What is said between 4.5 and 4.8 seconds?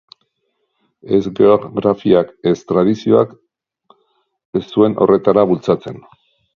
ez